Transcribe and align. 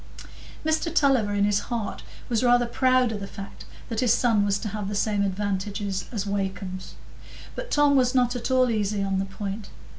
Mr 0.65 0.91
Tulliver 0.91 1.31
in 1.35 1.43
his 1.43 1.59
heart 1.69 2.01
was 2.27 2.43
rather 2.43 2.65
proud 2.65 3.11
of 3.11 3.19
the 3.19 3.27
fact 3.27 3.65
that 3.87 3.99
his 3.99 4.11
son 4.11 4.43
was 4.43 4.57
to 4.57 4.69
have 4.69 4.87
the 4.87 4.95
same 4.95 5.21
advantages 5.21 6.05
as 6.11 6.25
Wakem's; 6.25 6.95
but 7.55 7.69
Tom 7.69 7.95
was 7.95 8.15
not 8.15 8.35
at 8.35 8.49
all 8.49 8.71
easy 8.71 9.03
on 9.03 9.19
the 9.19 9.25
point. 9.25 9.69